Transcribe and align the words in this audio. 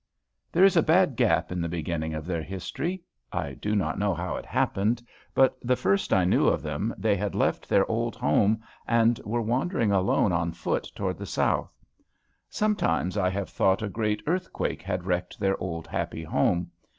There 0.51 0.63
is 0.63 0.75
a 0.75 0.81
bad 0.81 1.15
gap 1.15 1.51
in 1.51 1.61
the 1.61 1.69
beginning 1.69 2.15
of 2.15 2.25
their 2.25 2.41
history. 2.41 3.03
I 3.31 3.53
do 3.53 3.75
not 3.75 3.99
know 3.99 4.15
how 4.15 4.35
it 4.37 4.47
happened. 4.47 5.03
But 5.35 5.55
the 5.61 5.75
first 5.75 6.11
I 6.11 6.25
knew 6.25 6.47
of 6.47 6.63
them, 6.63 6.91
they 6.97 7.15
had 7.15 7.35
left 7.35 7.69
their 7.69 7.85
old 7.85 8.15
home 8.15 8.61
and 8.87 9.19
were 9.23 9.43
wandering 9.43 9.91
alone 9.91 10.31
on 10.31 10.53
foot 10.53 10.85
toward 10.95 11.19
the 11.19 11.27
South. 11.27 11.71
Sometimes 12.49 13.15
I 13.15 13.29
have 13.29 13.49
thought 13.51 13.83
a 13.83 13.89
great 13.89 14.23
earthquake 14.25 14.81
had 14.81 15.05
wrecked 15.05 15.39
their 15.39 15.55
old 15.61 15.85
happy 15.85 16.23
home. 16.23 16.71